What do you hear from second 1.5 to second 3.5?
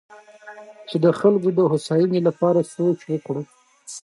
د هوساینې لپاره سوچ وکړي.